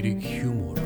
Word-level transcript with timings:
Oniric 0.00 0.46
Humor. 0.46 0.80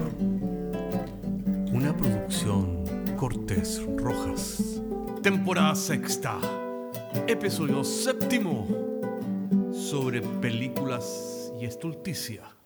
Una 1.73 1.97
producción 1.97 2.85
Cortés 3.17 3.81
Rojas. 3.97 4.83
Temporada 5.23 5.77
sexta. 5.77 6.37
Episodio 7.29 7.85
séptimo. 7.85 8.67
Sobre 9.73 10.21
películas 10.21 11.53
y 11.61 11.65
estulticia. 11.65 12.57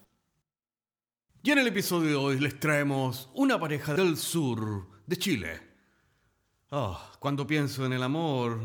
Y 1.43 1.51
en 1.51 1.59
el 1.59 1.67
episodio 1.67 2.09
de 2.09 2.17
hoy 2.17 2.41
les 2.41 2.59
traemos 2.59 3.29
una 3.35 3.61
pareja 3.61 3.93
del 3.93 4.17
sur 4.17 4.89
de 5.07 5.19
Chile. 5.19 5.61
Ah, 6.71 7.13
cuando 7.19 7.47
pienso 7.47 7.85
en 7.85 7.93
el 7.93 8.03
amor, 8.03 8.59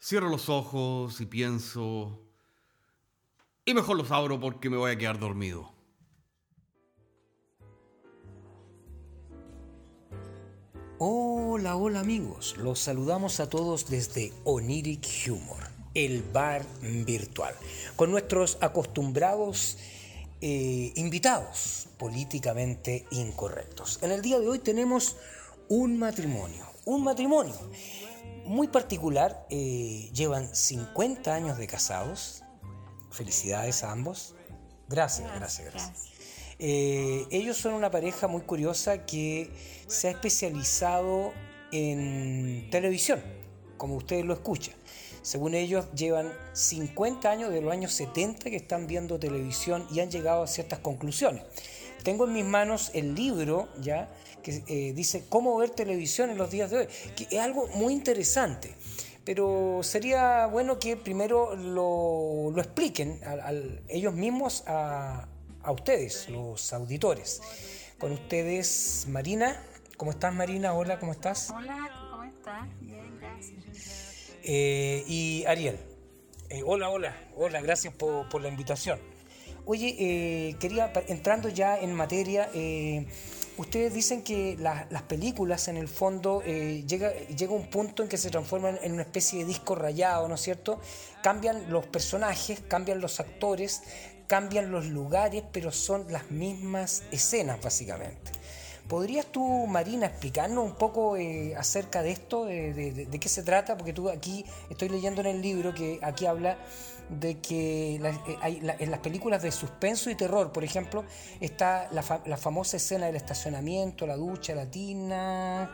cierro 0.00 0.28
los 0.28 0.48
ojos 0.48 1.20
y 1.20 1.26
pienso 1.26 2.30
y 3.64 3.74
mejor 3.74 3.96
los 3.96 4.12
abro 4.12 4.38
porque 4.38 4.70
me 4.70 4.76
voy 4.76 4.92
a 4.92 4.98
quedar 4.98 5.18
dormido. 5.18 5.77
Hola, 11.00 11.76
hola 11.76 12.00
amigos, 12.00 12.56
los 12.56 12.80
saludamos 12.80 13.38
a 13.38 13.48
todos 13.48 13.88
desde 13.88 14.32
Oniric 14.42 15.06
Humor, 15.28 15.62
el 15.94 16.24
bar 16.24 16.66
virtual, 16.82 17.54
con 17.94 18.10
nuestros 18.10 18.58
acostumbrados 18.60 19.78
eh, 20.40 20.92
invitados 20.96 21.86
políticamente 21.98 23.06
incorrectos. 23.12 24.00
En 24.02 24.10
el 24.10 24.22
día 24.22 24.40
de 24.40 24.48
hoy 24.48 24.58
tenemos 24.58 25.14
un 25.68 26.00
matrimonio, 26.00 26.66
un 26.84 27.04
matrimonio 27.04 27.54
muy 28.44 28.66
particular, 28.66 29.46
eh, 29.50 30.10
llevan 30.12 30.52
50 30.52 31.32
años 31.32 31.58
de 31.58 31.68
casados, 31.68 32.42
Felicidades 33.10 33.82
a 33.84 33.92
ambos. 33.92 34.34
Gracias, 34.88 35.32
gracias, 35.34 35.72
gracias. 35.72 36.17
Eh, 36.58 37.26
ellos 37.30 37.56
son 37.56 37.74
una 37.74 37.90
pareja 37.90 38.26
muy 38.26 38.42
curiosa 38.42 39.06
que 39.06 39.50
se 39.86 40.08
ha 40.08 40.10
especializado 40.10 41.32
en 41.70 42.68
televisión, 42.70 43.22
como 43.76 43.96
ustedes 43.96 44.24
lo 44.24 44.34
escuchan. 44.34 44.74
Según 45.22 45.54
ellos, 45.54 45.86
llevan 45.94 46.32
50 46.52 47.30
años 47.30 47.52
de 47.52 47.60
los 47.60 47.72
años 47.72 47.92
70 47.92 48.50
que 48.50 48.56
están 48.56 48.86
viendo 48.86 49.18
televisión 49.18 49.86
y 49.92 50.00
han 50.00 50.10
llegado 50.10 50.42
a 50.42 50.46
ciertas 50.46 50.78
conclusiones. 50.78 51.42
Tengo 52.02 52.24
en 52.24 52.32
mis 52.32 52.44
manos 52.44 52.90
el 52.94 53.14
libro 53.14 53.68
ya 53.80 54.08
que 54.42 54.62
eh, 54.68 54.92
dice 54.94 55.24
cómo 55.28 55.56
ver 55.56 55.70
televisión 55.70 56.30
en 56.30 56.38
los 56.38 56.50
días 56.50 56.70
de 56.70 56.78
hoy, 56.78 56.88
que 57.16 57.26
es 57.30 57.40
algo 57.40 57.66
muy 57.74 57.92
interesante 57.92 58.74
pero 59.28 59.80
sería 59.82 60.46
bueno 60.46 60.78
que 60.78 60.96
primero 60.96 61.54
lo, 61.54 62.50
expliquen 62.56 63.20
a, 63.26 63.52
ellos 63.86 64.14
mismos 64.14 64.64
a, 64.66 65.28
ustedes, 65.72 66.28
los 66.28 66.72
auditores. 66.72 67.40
Con 67.98 68.12
ustedes, 68.12 69.06
Marina. 69.08 69.60
¿Cómo 69.96 70.12
estás, 70.12 70.32
Marina? 70.32 70.74
Hola, 70.74 70.98
¿cómo 70.98 71.12
estás? 71.12 71.50
Hola, 71.50 72.08
¿cómo 72.10 72.24
estás? 72.24 72.68
Bien, 72.80 73.18
gracias. 73.20 74.30
Eh, 74.42 75.04
y 75.06 75.44
Ariel. 75.46 75.78
Eh, 76.50 76.62
hola, 76.64 76.88
hola, 76.88 77.14
hola, 77.36 77.60
gracias 77.60 77.92
por, 77.94 78.40
la 78.40 78.48
invitación. 78.48 78.98
Oye, 79.66 79.96
eh, 79.98 80.56
quería, 80.60 80.92
entrando 81.08 81.48
ya 81.48 81.78
en 81.78 81.92
materia, 81.92 82.48
ustedes 83.58 83.92
dicen 83.92 84.22
que 84.22 84.56
las 84.58 85.02
películas 85.02 85.68
en 85.68 85.76
el 85.76 85.88
fondo 85.88 86.42
eh, 86.44 86.84
llega, 86.86 87.12
llega 87.12 87.52
un 87.52 87.68
punto 87.68 88.02
en 88.02 88.08
que 88.08 88.16
se 88.16 88.30
transforman 88.30 88.78
en 88.82 88.92
una 88.92 89.02
especie 89.02 89.40
de 89.40 89.44
disco 89.44 89.74
rayado, 89.74 90.28
¿no 90.28 90.36
es 90.36 90.40
cierto? 90.40 90.80
Cambian 91.22 91.70
los 91.70 91.86
personajes, 91.86 92.60
cambian 92.68 93.00
los 93.00 93.20
actores, 93.20 93.82
cambian 94.26 94.70
los 94.70 94.86
lugares, 94.86 95.42
pero 95.52 95.72
son 95.72 96.10
las 96.10 96.30
mismas 96.30 97.02
escenas 97.10 97.60
básicamente. 97.60 98.37
¿Podrías 98.88 99.26
tú, 99.26 99.66
Marina, 99.66 100.06
explicarnos 100.06 100.64
un 100.64 100.74
poco 100.74 101.18
eh, 101.18 101.54
acerca 101.56 102.02
de 102.02 102.10
esto, 102.10 102.46
de, 102.46 103.18
qué 103.20 103.28
se 103.28 103.42
trata? 103.42 103.76
Porque 103.76 103.92
tú 103.92 104.08
aquí 104.08 104.46
estoy 104.70 104.88
leyendo 104.88 105.20
en 105.20 105.26
el 105.26 105.42
libro 105.42 105.74
que 105.74 105.98
aquí 106.02 106.24
habla 106.24 106.56
de 107.10 107.38
que 107.38 107.96
eh, 107.96 108.76
en 108.78 108.90
las 108.90 109.00
películas 109.00 109.42
de 109.42 109.52
suspenso 109.52 110.08
y 110.08 110.14
terror, 110.14 110.52
por 110.52 110.64
ejemplo, 110.64 111.04
está 111.38 111.90
la, 111.92 112.02
famosa 112.38 112.78
escena 112.78 113.06
del 113.06 113.16
estacionamiento, 113.16 114.06
la 114.06 114.16
ducha 114.16 114.54
latina, 114.54 115.70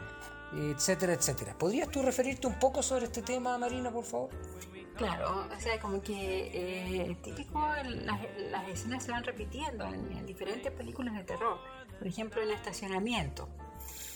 etcétera, 0.57 1.13
etcétera. 1.15 1.57
¿Podrías 1.59 1.89
tú 1.89 2.03
referirte 2.03 2.47
un 2.47 2.59
poco 2.59 2.83
sobre 2.83 3.07
este 3.07 3.23
tema, 3.23 3.59
Marina, 3.59 3.91
por 3.91 4.05
favor? 4.05 4.31
Claro, 4.97 5.47
o 5.55 5.61
sea, 5.61 5.81
como 5.81 6.01
que 6.01 6.51
eh, 6.55 7.17
típico, 7.23 7.61
las, 7.61 8.69
escenas 8.69 9.03
se 9.03 9.11
van 9.11 9.25
repitiendo 9.25 9.85
en, 9.87 10.25
diferentes 10.25 10.71
películas 10.73 11.15
de 11.15 11.25
terror. 11.25 11.59
Por 11.99 12.07
ejemplo, 12.07 12.43
en 12.43 12.51
estacionamiento. 12.51 13.49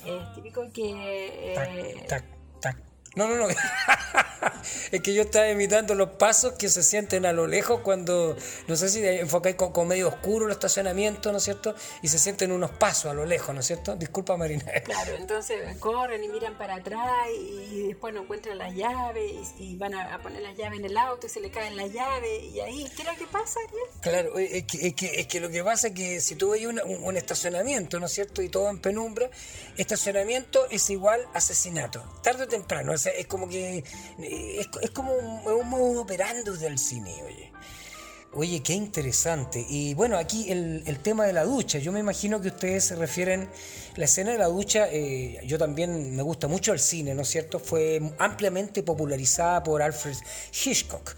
Es 0.07 0.33
típico 0.35 0.71
que... 0.73 1.55
Eh, 1.55 2.05
tac, 2.07 2.25
tac, 2.61 2.61
tac, 2.61 2.83
no, 3.17 3.29
no, 3.29 3.37
no. 3.37 3.47
es 4.93 5.01
que 5.03 5.15
yo 5.15 5.23
estaba 5.23 5.49
imitando 5.49 5.95
los 5.95 6.11
pasos 6.11 6.55
que 6.55 6.69
se 6.69 6.83
sienten 6.83 7.27
a 7.27 7.33
lo 7.33 7.47
lejos 7.47 7.81
cuando, 7.81 8.37
no 8.67 8.77
sé 8.77 8.89
si 8.89 9.05
enfocáis 9.05 9.57
con, 9.57 9.89
medio 9.89 10.09
oscuro 10.09 10.47
el 10.47 10.53
estacionamiento, 10.53 11.33
¿no 11.33 11.39
es 11.39 11.45
cierto? 11.45 11.75
Y 12.03 12.09
se 12.09 12.19
sienten 12.19 12.53
unos 12.53 12.71
pasos 12.73 13.11
a 13.11 13.15
lo 13.15 13.25
lejos, 13.25 13.55
¿no 13.55 13.61
es 13.61 13.67
cierto? 13.67 13.97
Disculpa, 13.97 14.37
Marina. 14.37 14.65
Claro, 14.89 15.17
entonces 15.17 15.77
corren 15.79 16.25
y 16.25 16.29
miran 16.29 16.57
para 16.57 16.77
atrás 16.77 17.29
y 17.37 17.89
después 17.89 18.15
no 18.15 18.23
encuentran 18.23 18.57
las 18.57 18.75
llaves 18.75 19.53
y, 19.59 19.77
van 19.77 19.95
a, 19.95 20.19
poner 20.23 20.41
las 20.41 20.57
llaves 20.57 20.79
en 20.79 20.87
el 20.87 20.97
auto 20.97 21.27
y 21.27 21.31
se 21.31 21.41
le 21.41 21.51
caen 21.51 21.77
las 21.77 21.93
llaves 21.93 22.45
y 22.45 22.61
ahí, 22.61 22.87
¿qué 22.97 23.03
es 23.03 23.09
lo 23.09 23.17
que 23.17 23.27
pasa? 23.27 23.61
Claro, 24.01 24.39
es 24.39 24.65
que, 24.65 24.95
es, 24.99 25.27
que, 25.27 25.41
lo 25.41 25.51
que 25.51 25.63
pasa 25.63 25.89
es 25.89 25.95
que 25.95 26.21
si 26.21 26.37
tú 26.37 26.51
ves 26.51 26.65
un, 26.65 26.81
un 26.81 27.17
estacionamiento, 27.17 28.01
¿no 28.01 28.07
es 28.07 28.13
cierto? 28.13 28.41
Y 28.41 28.49
todo 28.49 28.71
en 28.71 28.79
penumbra, 28.79 29.29
estacionamiento 29.77 30.67
es 30.71 30.89
igual 30.89 31.21
asesinato, 31.35 32.03
tarde 32.23 32.45
o 32.45 32.49
temprano, 32.49 32.95
es 32.95 33.07
es 33.07 33.27
como 33.27 33.49
que. 33.49 33.85
Eh, 34.49 34.67
es, 34.83 34.91
como 34.91 35.13
un, 35.13 35.69
modo 35.69 36.03
operando 36.03 36.57
del 36.57 36.79
cine, 36.79 37.15
oye. 37.25 37.53
Oye, 38.33 38.63
qué 38.63 38.75
interesante. 38.75 39.65
Y 39.69 39.95
bueno, 39.95 40.19
aquí 40.19 40.51
el, 40.51 40.99
tema 41.03 41.25
de 41.27 41.33
la 41.33 41.45
ducha. 41.45 41.79
Yo 41.79 41.93
me 41.93 42.01
imagino 42.01 42.41
que 42.41 42.49
ustedes 42.49 42.85
se 42.85 42.95
refieren. 42.95 43.49
La 43.97 44.05
escena 44.05 44.33
de 44.33 44.39
la 44.39 44.47
ducha, 44.47 44.87
eh, 44.91 45.41
yo 45.47 45.59
también 45.59 46.15
me 46.15 46.23
gusta 46.23 46.47
mucho 46.47 46.73
el 46.73 46.79
cine, 46.79 47.15
¿no 47.15 47.23
es 47.23 47.29
cierto? 47.29 47.59
Fue 47.59 48.01
ampliamente 48.19 48.83
popularizada 48.83 49.63
por 49.63 49.81
Alfred 49.83 50.17
Hitchcock. 50.53 51.15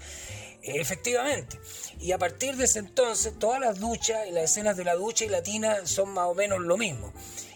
Efectivamente. 0.63 1.59
Y 1.99 2.11
a 2.11 2.17
partir 2.17 2.55
de 2.55 2.65
ese 2.65 2.79
entonces, 2.79 3.33
todas 3.37 3.59
las 3.59 3.79
duchas 3.79 4.27
y 4.27 4.31
las 4.31 4.45
escenas 4.45 4.77
de 4.77 4.85
la 4.85 4.95
ducha 4.95 5.25
y 5.25 5.29
la 5.29 5.43
tina 5.43 5.85
son 5.85 6.09
más 6.09 6.27
o 6.27 6.33
menos 6.33 6.59
lo 6.59 6.77
mismo. 6.77 7.11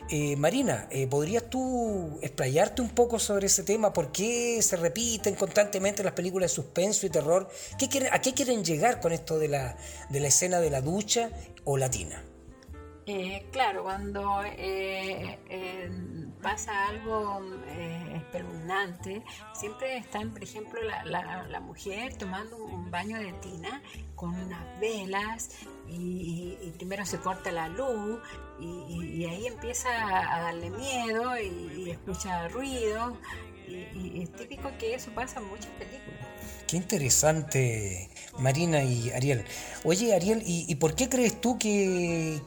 Eh, 0.10 0.36
Marina, 0.36 0.88
eh, 0.92 1.08
¿podrías 1.08 1.50
tú 1.50 2.20
explayarte 2.22 2.82
un 2.84 2.90
poco 2.90 3.18
sobre 3.18 3.48
ese 3.48 3.64
tema? 3.64 3.92
¿Por 3.92 4.12
qué 4.12 4.62
se 4.62 4.76
repiten 4.78 5.34
constantemente 5.34 6.04
las 6.04 6.14
películas 6.14 6.52
de 6.52 6.56
suspenso 6.56 7.08
y 7.08 7.10
terror? 7.10 7.50
¿Qué 7.80 7.90
quieren, 7.90 8.14
¿A 8.14 8.22
qué 8.22 8.34
quieren 8.34 8.64
llegar 8.64 9.02
con 9.02 9.12
esto 9.12 9.40
de 9.40 9.48
la, 9.48 9.78
de 10.10 10.20
la 10.20 10.28
escena 10.28 10.60
de 10.60 10.70
la 10.70 10.82
ducha 10.82 11.32
o 11.64 11.78
latina? 11.78 12.24
Eh, 13.08 13.46
claro, 13.52 13.84
cuando 13.84 14.42
eh, 14.44 15.38
pasa 16.42 16.88
algo 16.88 17.40
espeluznante, 18.16 19.24
siempre 19.54 19.98
están, 19.98 20.32
por 20.32 20.44
ejemplo, 20.44 20.80
la, 20.82 21.60
mujer 21.60 22.16
tomando 22.18 22.58
un 22.58 22.90
baño 22.90 23.20
de 23.20 23.32
tina 23.34 23.82
con 24.16 24.34
unas 24.34 24.80
velas 24.80 25.50
y, 25.88 26.74
primero 26.78 27.06
se 27.06 27.20
corta 27.20 27.52
la 27.52 27.68
luz 27.70 28.20
y, 28.60 29.26
ahí 29.26 29.48
empieza 29.48 29.90
a 29.90 30.42
darle 30.42 30.72
miedo 30.72 31.38
y, 31.40 31.75
escucha 31.96 32.48
ruido 32.50 33.18
y, 33.68 34.22
es 34.22 34.32
típico 34.34 34.72
que 34.78 34.94
eso 34.94 35.12
pasa 35.12 35.40
en 35.40 35.48
muchas 35.48 35.72
películas. 35.80 36.20
Qué 36.68 36.78
interesante, 36.78 38.10
Marina 38.40 38.84
y 38.84 39.12
Ariel. 39.12 39.44
Oye, 39.84 40.16
Ariel, 40.16 40.44
¿y, 40.46 40.74
por 40.76 40.96
qué 40.96 41.10
crees 41.10 41.40
tú 41.42 41.58
que, 41.58 42.42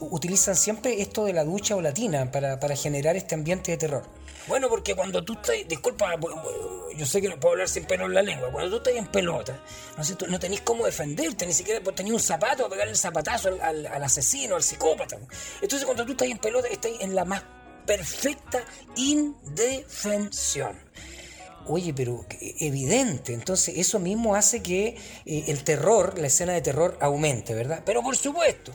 utilizan 0.00 0.56
siempre 0.56 1.00
esto 1.00 1.24
de 1.24 1.32
la 1.32 1.44
ducha 1.44 1.76
o 1.76 1.80
la 1.80 1.92
tina 1.92 2.30
para, 2.30 2.60
para 2.60 2.76
generar 2.76 3.16
este 3.16 3.34
ambiente 3.34 3.72
de 3.72 3.76
terror? 3.76 4.04
Bueno, 4.46 4.68
porque 4.68 4.94
cuando 4.94 5.24
tú 5.24 5.32
estás, 5.32 5.56
disculpa, 5.66 6.14
yo 6.96 7.04
sé 7.04 7.20
que 7.20 7.28
no 7.28 7.40
puedo 7.40 7.54
hablar 7.54 7.68
sin 7.68 7.84
pelo 7.84 8.06
en 8.06 8.14
la 8.14 8.22
lengua, 8.22 8.50
cuando 8.52 8.70
tú 8.70 8.76
estás 8.76 8.94
en 8.94 9.10
pelota, 9.10 9.60
no, 9.96 10.04
sé, 10.04 10.16
no 10.28 10.38
tenés 10.38 10.60
cómo 10.60 10.86
defenderte, 10.86 11.46
ni 11.46 11.52
siquiera 11.52 11.80
tener 11.92 12.12
un 12.12 12.20
zapato 12.20 12.66
a 12.66 12.68
pegarle 12.68 12.92
el 12.92 12.96
zapatazo 12.96 13.58
al, 13.60 13.86
asesino, 13.86 14.54
al 14.54 14.62
psicópata. 14.62 15.18
Entonces 15.60 15.84
cuando 15.84 16.06
tú 16.06 16.12
estás 16.12 16.28
en 16.28 16.38
pelota, 16.38 16.68
estás 16.68 16.92
en 17.00 17.16
la 17.16 17.24
más 17.24 17.42
perfecta 17.86 18.64
indefensión. 18.96 20.76
Oye, 21.68 21.92
pero 21.94 22.24
evidente, 22.60 23.32
entonces 23.32 23.74
eso 23.76 23.98
mismo 23.98 24.36
hace 24.36 24.62
que 24.62 24.96
eh, 25.24 25.44
el 25.48 25.64
terror, 25.64 26.16
la 26.18 26.28
escena 26.28 26.52
de 26.52 26.60
terror 26.60 26.96
aumente, 27.00 27.54
¿verdad? 27.54 27.82
Pero 27.84 28.02
por 28.02 28.16
supuesto, 28.16 28.72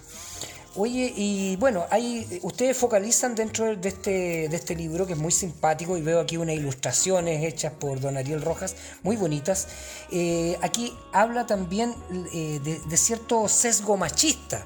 Oye, 0.76 1.12
y 1.18 1.58
bueno, 1.58 1.86
hay, 1.90 2.40
ustedes 2.44 2.78
focalizan 2.78 3.36
dentro 3.36 3.76
de 3.76 3.90
este, 3.90 4.48
de 4.48 4.56
este 4.56 4.74
libro 4.74 5.06
que 5.06 5.14
es 5.14 5.20
muy 5.20 5.34
simpático 5.34 5.98
y 5.98 6.02
veo 6.02 6.22
aquí 6.22 6.38
unas 6.38 6.56
ilustraciones 6.56 7.44
hechas 7.44 7.74
por 7.74 8.00
don 8.00 8.16
Ariel 8.16 8.42
Rojas, 8.42 8.78
muy 9.04 9.18
bonitas. 9.18 9.68
Eh, 10.12 10.58
aquí 10.62 10.98
habla 11.12 11.46
también 11.46 11.94
eh, 12.34 12.62
de, 12.64 12.98
cierto 12.98 13.50
sesgo 13.50 13.98
machista. 13.98 14.64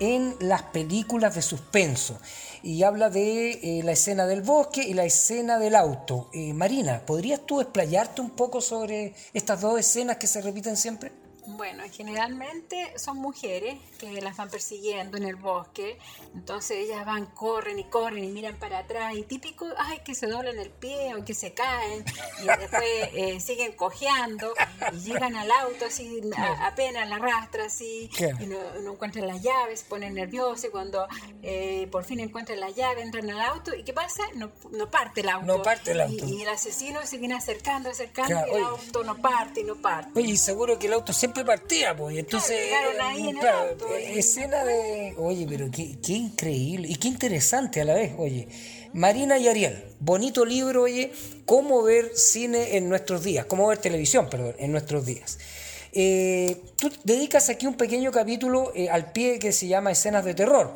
en 0.00 0.36
las 0.38 0.62
películas 0.64 1.34
de 1.34 1.40
suspenso 1.40 2.18
y 2.62 2.82
habla 2.82 3.10
de 3.10 3.50
eh, 3.50 3.82
la 3.82 3.92
escena 3.92 4.26
del 4.26 4.42
bosque 4.42 4.82
y 4.82 4.94
la 4.94 5.04
escena 5.04 5.58
del 5.58 5.74
auto. 5.74 6.30
Eh, 6.32 6.52
Marina, 6.52 7.02
¿podrías 7.04 7.40
tú 7.40 7.60
explayarte 7.60 8.20
un 8.20 8.30
poco 8.30 8.60
sobre 8.60 9.14
estas 9.32 9.60
dos 9.60 9.78
escenas 9.78 10.16
que 10.16 10.26
se 10.26 10.40
repiten 10.40 10.76
siempre? 10.76 11.12
Bueno, 11.56 11.82
generalmente 11.90 12.92
son 12.98 13.16
mujeres 13.18 13.78
que 13.98 14.20
las 14.20 14.36
van 14.36 14.50
persiguiendo 14.50 15.16
en 15.16 15.24
el 15.24 15.36
bosque, 15.36 15.98
entonces 16.34 16.76
ellas 16.78 17.06
van, 17.06 17.24
corren 17.26 17.78
y 17.78 17.84
corren 17.84 18.22
y 18.22 18.28
miran 18.28 18.56
para 18.56 18.80
atrás 18.80 19.14
y 19.16 19.22
típico, 19.22 19.66
ay, 19.78 20.00
que 20.04 20.14
se 20.14 20.26
doblan 20.26 20.58
el 20.58 20.68
pie 20.68 21.14
o 21.14 21.24
que 21.24 21.32
se 21.32 21.54
caen 21.54 22.04
y 22.42 22.46
después 22.46 22.84
eh, 23.14 23.40
siguen 23.40 23.72
cojeando 23.72 24.52
y 24.92 24.96
llegan 24.98 25.36
al 25.36 25.50
auto 25.50 25.86
así, 25.86 26.20
apenas 26.60 27.08
la 27.08 27.16
arrastra 27.16 27.64
así 27.64 28.10
y 28.40 28.46
no, 28.46 28.92
encuentran 28.92 29.26
las 29.26 29.42
llaves, 29.42 29.80
se 29.80 29.86
ponen 29.86 30.14
nerviosos 30.14 30.66
y 30.66 30.68
cuando 30.68 31.06
eh, 31.42 31.88
por 31.90 32.04
fin 32.04 32.20
encuentran 32.20 32.60
la 32.60 32.70
llave 32.70 33.00
entran 33.00 33.30
al 33.30 33.40
auto 33.40 33.74
y 33.74 33.84
¿qué 33.84 33.94
pasa? 33.94 34.22
No, 34.34 34.50
no 34.70 34.90
parte 34.90 35.22
el 35.22 35.30
auto. 35.30 35.46
No 35.46 35.62
parte 35.62 35.92
el 35.92 36.02
auto. 36.02 36.26
Y, 36.26 36.42
el 36.42 36.48
asesino 36.48 37.04
se 37.06 37.16
viene 37.16 37.34
acercando, 37.34 37.88
acercando 37.88 38.34
y 38.52 38.56
el 38.56 38.64
auto 38.64 39.02
no 39.02 39.16
parte 39.16 39.60
y 39.60 39.64
no 39.64 39.76
parte. 39.76 40.10
Oye, 40.14 40.32
y 40.32 40.36
seguro 40.36 40.78
que 40.78 40.88
el 40.88 40.92
auto 40.92 41.12
siempre 41.12 41.37
partía, 41.44 41.96
pues. 41.96 42.18
Entonces, 42.18 42.58
claro, 43.40 43.68
eh, 43.96 44.18
escena 44.18 44.64
de. 44.64 45.14
Oye, 45.16 45.46
pero 45.48 45.70
qué, 45.70 45.98
qué, 46.04 46.14
increíble 46.14 46.88
y 46.88 46.96
qué 46.96 47.08
interesante 47.08 47.80
a 47.80 47.84
la 47.84 47.94
vez, 47.94 48.12
oye. 48.18 48.48
Marina 48.92 49.38
y 49.38 49.48
Ariel, 49.48 49.84
bonito 50.00 50.44
libro, 50.44 50.82
oye, 50.82 51.12
cómo 51.44 51.82
ver 51.82 52.12
cine 52.14 52.76
en 52.76 52.88
nuestros 52.88 53.22
días, 53.22 53.44
cómo 53.46 53.66
ver 53.68 53.78
televisión, 53.78 54.28
perdón, 54.30 54.54
en 54.58 54.72
nuestros 54.72 55.04
días. 55.04 55.38
Eh, 55.92 56.62
tú 56.76 56.90
dedicas 57.04 57.48
aquí 57.48 57.66
un 57.66 57.74
pequeño 57.74 58.12
capítulo 58.12 58.72
eh, 58.74 58.90
al 58.90 59.12
pie 59.12 59.38
que 59.38 59.52
se 59.52 59.66
llama 59.66 59.90
Escenas 59.90 60.24
de 60.24 60.34
Terror. 60.34 60.72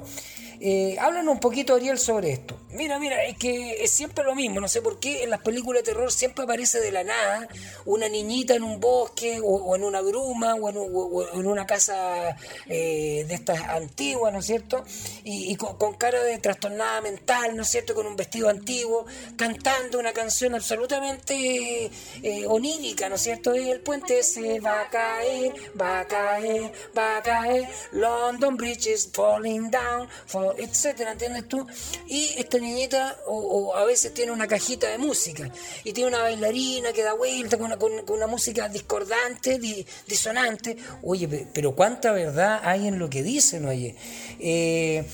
Eh, 0.60 0.96
háblanos 1.00 1.34
un 1.34 1.40
poquito, 1.40 1.74
Ariel, 1.74 1.98
sobre 1.98 2.32
esto. 2.32 2.56
Mira, 2.72 2.98
mira, 2.98 3.22
es 3.24 3.36
que 3.36 3.84
es 3.84 3.90
siempre 3.90 4.24
lo 4.24 4.34
mismo. 4.34 4.58
No 4.58 4.68
sé 4.68 4.80
por 4.80 4.98
qué 4.98 5.24
en 5.24 5.30
las 5.30 5.40
películas 5.42 5.82
de 5.82 5.92
terror 5.92 6.10
siempre 6.10 6.44
aparece 6.44 6.80
de 6.80 6.90
la 6.90 7.04
nada 7.04 7.46
una 7.84 8.08
niñita 8.08 8.54
en 8.54 8.62
un 8.62 8.80
bosque 8.80 9.40
o, 9.42 9.76
en 9.76 9.84
una 9.84 10.00
bruma 10.00 10.54
o 10.54 10.70
en, 10.70 11.46
una 11.46 11.66
casa 11.66 12.34
eh, 12.66 13.26
de 13.28 13.34
estas 13.34 13.60
antiguas, 13.60 14.32
¿no 14.32 14.38
es 14.38 14.46
cierto? 14.46 14.84
Y, 15.22 15.54
con, 15.56 15.94
cara 15.94 16.22
de 16.22 16.38
trastornada 16.38 17.02
mental, 17.02 17.54
¿no 17.56 17.62
es 17.62 17.68
cierto? 17.68 17.94
Con 17.94 18.06
un 18.06 18.16
vestido 18.16 18.48
antiguo, 18.48 19.04
cantando 19.36 19.98
una 19.98 20.12
canción 20.12 20.54
absolutamente 20.54 21.90
eh, 22.22 22.46
onírica, 22.46 23.08
¿no 23.10 23.16
es 23.16 23.20
cierto? 23.20 23.52
El 23.52 23.80
puente 23.80 24.22
se 24.22 24.60
va 24.60 24.80
a 24.80 24.88
caer, 24.88 25.54
va 25.78 26.00
a 26.00 26.06
caer, 26.06 26.72
va 26.96 27.18
a 27.18 27.22
caer. 27.22 27.68
London 27.92 28.56
Bridge 28.56 28.86
is 28.86 29.10
falling 29.12 29.70
down 29.70 30.08
etcétera, 30.56 31.12
¿entiendes 31.12 31.48
tú? 31.48 31.66
Y 32.06 32.34
esta 32.38 32.61
niñita 32.62 33.18
o, 33.26 33.74
a 33.74 33.84
veces 33.84 34.14
tiene 34.14 34.32
una 34.32 34.46
cajita 34.46 34.88
de 34.88 34.98
música 34.98 35.50
y 35.84 35.92
tiene 35.92 36.08
una 36.08 36.22
bailarina 36.22 36.92
que 36.92 37.02
da 37.02 37.12
vuelta 37.12 37.58
con 37.58 37.72
una, 38.08 38.26
música 38.26 38.68
discordante, 38.68 39.60
disonante. 40.06 40.76
Oye, 41.02 41.28
pero 41.52 41.74
cuánta 41.74 42.12
verdad 42.12 42.60
hay 42.64 42.88
en 42.88 42.98
lo 42.98 43.10
que 43.10 43.22
dicen, 43.22 43.66
oye. 43.66 43.96
Eh, 44.40 45.04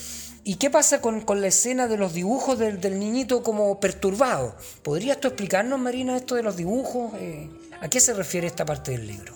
¿Y 0.44 0.54
qué 0.54 0.70
pasa 0.70 1.02
con, 1.02 1.24
la 1.26 1.46
escena 1.46 1.88
de 1.88 1.98
los 1.98 2.14
dibujos 2.14 2.58
del, 2.58 2.80
niñito 2.98 3.42
como 3.42 3.80
perturbado? 3.80 4.56
¿Podrías 4.82 5.20
tú 5.20 5.28
explicarnos, 5.28 5.78
Marina, 5.78 6.16
esto 6.16 6.36
de 6.36 6.42
los 6.42 6.56
dibujos? 6.56 7.12
Eh, 7.20 7.50
¿A 7.80 7.88
qué 7.90 8.00
se 8.00 8.14
refiere 8.14 8.46
esta 8.46 8.64
parte 8.64 8.92
del 8.92 9.06
libro? 9.06 9.34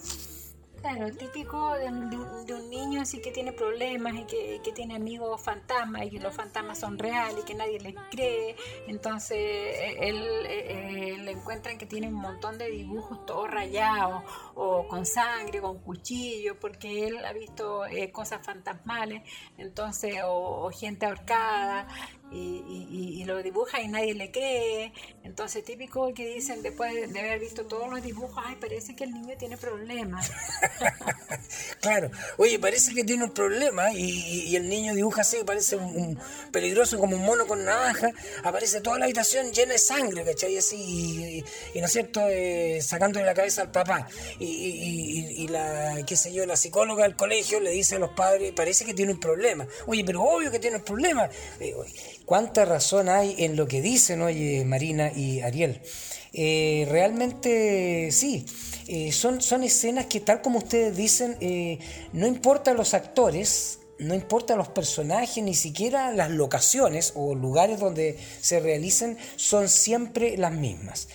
Claro, 0.82 1.12
típico 1.12 1.74
de, 1.76 1.86
un 1.88 2.70
niño 2.70 3.02
así 3.02 3.20
que 3.20 3.30
tiene 3.30 3.52
problemas 3.52 4.14
y 4.16 4.24
que, 4.24 4.72
tiene 4.74 4.96
amigos 4.96 5.40
fantasmas 5.40 6.06
y 6.06 6.10
que 6.10 6.18
los 6.18 6.34
fantasmas 6.34 6.80
son 6.80 6.98
reales 6.98 7.38
y 7.40 7.44
que 7.44 7.54
nadie 7.54 7.78
les 7.78 7.94
cree. 8.10 8.56
Entonces 8.88 9.38
e, 9.38 10.08
él, 10.08 10.16
e, 10.44 11.12
e, 11.12 11.18
le 11.18 11.30
encuentran 11.30 11.78
que 11.78 11.86
tiene 11.86 12.08
un 12.08 12.14
montón 12.14 12.58
de 12.58 12.68
dibujos 12.68 13.24
todos 13.26 13.48
rayados 13.48 14.24
o 14.54 14.86
con 14.88 15.06
sangre, 15.06 15.60
con 15.60 15.78
cuchillo, 15.78 16.58
porque 16.58 17.06
él 17.06 17.24
ha 17.24 17.32
visto 17.32 17.86
eh, 17.86 18.10
cosas 18.10 18.44
fantasmales, 18.44 19.22
entonces 19.56 20.16
o 20.24 20.70
gente 20.70 21.06
ahorcada 21.06 21.86
y, 22.34 23.24
lo 23.24 23.42
dibuja 23.42 23.80
y 23.80 23.88
nadie 23.88 24.14
le 24.14 24.30
cree. 24.30 24.92
Entonces, 25.22 25.64
típico 25.64 26.12
que 26.12 26.34
dicen 26.34 26.62
después 26.62 27.12
de 27.12 27.20
haber 27.20 27.38
visto 27.38 27.64
todos 27.66 27.88
los 27.88 28.02
dibujos, 28.02 28.42
ay, 28.44 28.56
parece 28.60 28.96
que 28.96 29.04
el 29.04 29.12
niño 29.12 29.36
tiene 29.38 29.56
problemas. 29.56 30.30
claro, 31.80 32.10
oye, 32.38 32.58
parece 32.58 32.94
que 32.94 33.04
tiene 33.04 33.24
un 33.24 33.32
problema 33.32 33.92
y, 33.92 34.54
el 34.56 34.68
niño 34.68 34.94
dibuja 34.94 35.22
así, 35.22 35.38
parece 35.46 35.76
un, 35.76 36.18
peligroso 36.50 36.98
como 36.98 37.16
un 37.16 37.24
mono 37.24 37.46
con 37.46 37.64
navaja, 37.64 38.10
aparece 38.44 38.80
toda 38.80 38.98
la 38.98 39.04
habitación 39.04 39.52
llena 39.52 39.72
de 39.72 39.78
sangre, 39.78 40.24
¿cachai? 40.24 40.56
Así, 40.56 41.44
y, 41.74 41.78
no 41.80 41.86
es 41.86 41.92
cierto, 41.92 42.20
eh, 42.28 42.80
sacándole 42.82 43.24
la 43.24 43.34
cabeza 43.34 43.62
al 43.62 43.70
papá. 43.70 44.08
Y, 44.44 45.48
la, 45.48 46.02
qué 46.06 46.16
sé 46.16 46.32
yo, 46.32 46.46
la 46.46 46.56
psicóloga 46.56 47.04
del 47.04 47.16
colegio 47.16 47.60
le 47.60 47.70
dice 47.70 47.96
a 47.96 47.98
los 47.98 48.10
padres, 48.10 48.52
parece 48.52 48.84
que 48.84 48.94
tiene 48.94 49.12
un 49.12 49.20
problema. 49.20 49.66
Oye, 49.86 50.04
pero 50.04 50.22
obvio 50.22 50.50
que 50.50 50.58
tiene 50.58 50.76
un 50.76 50.84
problema. 50.84 51.28
Eh, 51.60 51.74
cuánta 52.24 52.64
razón 52.64 53.08
hay 53.08 53.36
en 53.38 53.56
lo 53.56 53.68
que 53.68 53.80
dicen, 53.80 54.22
oye, 54.22 54.64
Marina 54.64 55.12
y 55.14 55.40
Ariel. 55.40 55.80
Eh, 56.32 56.86
realmente 56.90 58.10
sí, 58.10 58.46
eh, 58.88 59.12
son, 59.12 59.42
son 59.42 59.62
escenas 59.64 60.06
que 60.06 60.20
tal 60.20 60.40
como 60.40 60.58
ustedes 60.58 60.96
dicen, 60.96 61.36
no 62.12 62.26
importa 62.26 62.72
los 62.72 62.94
actores, 62.94 63.78
no 63.98 64.14
importa 64.14 64.56
los 64.56 64.68
personajes, 64.68 65.42
ni 65.42 65.54
siquiera 65.54 66.12
las 66.12 66.30
locaciones 66.30 67.12
o 67.14 67.34
lugares 67.34 67.78
donde 67.78 68.18
se 68.40 68.60
realicen, 68.60 69.18
son 69.36 69.68
siempre 69.68 70.36
las 70.36 70.52
mismas. 70.52 71.08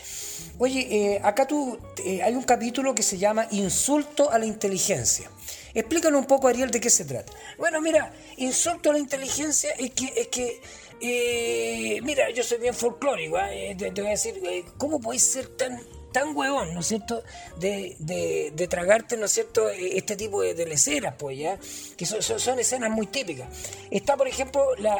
Oye, 0.59 1.19
acá 1.23 1.45
tú, 1.45 1.77
hay 2.23 2.33
un 2.33 2.43
capítulo 2.43 2.95
que 2.95 3.03
se 3.03 3.17
llama 3.17 3.47
Insulto 3.51 4.31
a 4.31 4.39
la 4.39 4.45
inteligencia. 4.45 5.29
Explícanos 5.73 6.21
un 6.21 6.25
poco, 6.25 6.47
Ariel, 6.47 6.71
de 6.71 6.79
qué 6.79 6.89
se 6.89 7.05
trata. 7.05 7.31
Bueno, 7.57 7.79
mira, 7.81 8.11
insulto 8.37 8.89
a 8.89 8.93
la 8.93 8.99
inteligencia 8.99 9.71
es 9.77 9.91
que, 9.91 10.11
es 10.15 10.27
que 10.29 10.61
eh, 10.99 11.99
mira, 12.01 12.31
yo 12.31 12.43
soy 12.43 12.57
bien 12.57 12.73
folclórico, 12.73 13.37
¿eh? 13.39 13.75
te, 13.77 13.91
voy 13.91 14.07
a 14.07 14.11
decir, 14.11 14.41
eh, 14.43 14.65
¿cómo 14.77 14.99
podéis 14.99 15.23
ser 15.23 15.47
tan 15.49 15.79
tan 16.11 16.35
huevón, 16.35 16.73
¿no 16.73 16.79
es 16.79 16.87
cierto?, 16.87 17.23
de, 17.59 17.95
de, 17.99 18.67
tragarte, 18.67 19.17
¿no 19.17 19.25
es 19.25 19.31
cierto?, 19.31 19.69
e, 19.69 19.97
este 19.97 20.15
tipo 20.15 20.41
de, 20.41 20.53
de 20.53 20.65
leceras, 20.65 21.15
pues, 21.17 21.37
¿ya? 21.37 21.57
Que 21.95 22.05
son, 22.05 22.21
son, 22.21 22.59
escenas 22.59 22.89
muy 22.89 23.07
típicas. 23.07 23.47
Está, 23.91 24.17
por 24.17 24.27
ejemplo, 24.27 24.75
la, 24.77 24.97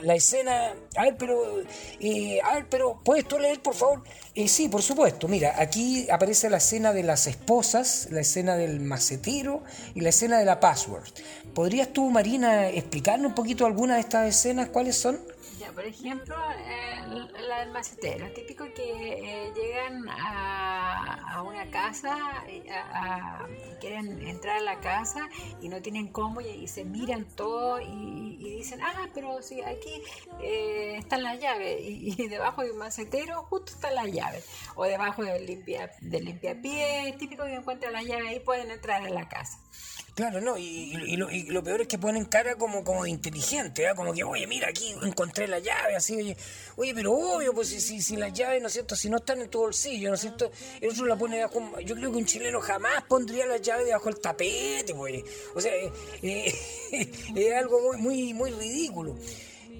la, 0.00 0.14
escena... 0.14 0.74
A 0.96 1.04
ver, 1.04 1.16
pero... 1.18 1.62
Eh, 2.00 2.40
a 2.42 2.54
ver, 2.54 2.66
pero, 2.68 3.00
¿puedes 3.04 3.26
tú 3.26 3.38
leer, 3.38 3.60
por 3.60 3.74
favor? 3.74 4.02
Eh, 4.34 4.48
sí, 4.48 4.68
por 4.68 4.82
supuesto. 4.82 5.28
Mira, 5.28 5.54
aquí 5.58 6.08
aparece 6.10 6.50
la 6.50 6.58
escena 6.58 6.92
de 6.92 7.02
las 7.02 7.26
esposas, 7.26 8.08
la 8.10 8.20
escena 8.20 8.56
del 8.56 8.80
macetero 8.80 9.62
y 9.94 10.00
la 10.00 10.10
escena 10.10 10.38
de 10.38 10.44
la 10.44 10.60
password. 10.60 11.08
¿Podrías 11.54 11.92
tú, 11.92 12.10
Marina, 12.10 12.68
explicarnos 12.68 13.28
un 13.28 13.34
poquito 13.34 13.66
algunas 13.66 13.96
de 13.96 14.00
estas 14.02 14.28
escenas? 14.28 14.68
¿Cuáles 14.68 14.96
son? 14.96 15.18
por 15.76 15.84
ejemplo, 15.84 16.34
la 17.56 17.64
del 17.64 17.72
macetero, 17.72 18.30
típico 18.32 18.64
que 18.74 19.46
eh, 19.46 19.52
llegan 19.54 20.06
a, 20.08 21.42
una 21.42 21.70
casa, 21.70 22.16
y 22.48 22.62
quieren 23.80 24.20
entrar 24.26 24.56
a 24.56 24.60
la 24.60 24.80
casa 24.80 25.28
y 25.60 25.68
no 25.68 25.80
tienen 25.80 26.08
cómo 26.08 26.40
y, 26.40 26.66
se 26.66 26.84
miran 26.84 27.24
todo 27.24 27.80
y, 27.80 28.56
dicen, 28.56 28.80
ah, 28.82 29.08
pero 29.14 29.40
sí, 29.42 29.60
aquí 29.62 30.02
eh, 30.40 30.96
está 30.96 31.18
la 31.18 31.36
llave 31.36 31.78
y, 31.80 32.28
debajo 32.28 32.62
de 32.62 32.72
un 32.72 32.78
macetero 32.78 33.42
justo 33.44 33.72
está 33.72 33.90
la 33.90 34.06
llave 34.06 34.42
o 34.74 34.84
debajo 34.84 35.22
del 35.22 35.46
limpia, 35.46 35.90
del 36.00 36.24
limpiapié, 36.24 37.14
típico 37.18 37.44
que 37.44 37.54
encuentran 37.54 37.92
la 37.92 38.02
llave 38.02 38.28
ahí 38.28 38.40
pueden 38.40 38.70
entrar 38.70 39.02
a 39.02 39.10
la 39.10 39.28
casa. 39.28 39.58
Claro, 40.16 40.40
no, 40.40 40.56
y, 40.56 41.14
lo, 41.18 41.62
peor 41.62 41.82
es 41.82 41.88
que 41.88 41.98
ponen 41.98 42.24
cara 42.24 42.54
como, 42.54 42.82
como 42.82 43.04
de 43.04 43.10
inteligente, 43.10 43.84
¿eh? 43.84 43.90
como 43.94 44.14
que, 44.14 44.24
oye, 44.24 44.46
mira, 44.46 44.66
aquí 44.66 44.94
encontré 45.02 45.46
la 45.46 45.58
llave, 45.58 45.94
así, 45.94 46.16
oye, 46.16 46.34
oye, 46.76 46.94
pero 46.94 47.12
obvio, 47.12 47.52
pues 47.52 47.68
si, 47.68 47.82
si, 47.82 48.00
si 48.00 48.16
las 48.16 48.32
llaves, 48.32 48.62
¿no 48.62 48.68
es 48.68 48.72
cierto?, 48.72 48.96
si 48.96 49.10
no 49.10 49.18
están 49.18 49.42
en 49.42 49.50
tu 49.50 49.58
bolsillo, 49.58 50.08
¿no 50.08 50.14
es 50.14 50.22
cierto?, 50.22 50.50
el 50.80 50.88
otro 50.88 51.04
la 51.04 51.16
pone 51.16 51.36
debajo, 51.36 51.78
yo 51.84 51.94
creo 51.94 52.10
que 52.10 52.16
un 52.16 52.24
chileno 52.24 52.62
jamás 52.62 53.02
pondría 53.06 53.44
la 53.44 53.58
llave 53.58 53.84
debajo 53.84 54.06
del 54.06 54.18
tapete, 54.18 54.94
pues, 54.94 55.22
o 55.54 55.60
sea, 55.60 55.74
eh, 55.74 55.92
eh, 56.22 56.54
es 57.36 57.54
algo 57.54 57.92
muy, 57.98 57.98
muy, 57.98 58.32
muy 58.32 58.52
ridículo. 58.52 59.16